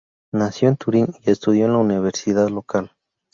Nació 0.33 0.69
en 0.69 0.77
Turín 0.77 1.09
y 1.23 1.29
estudió 1.29 1.65
en 1.67 1.73
la 1.73 1.77
universidad 1.77 2.49
local. 2.49 2.91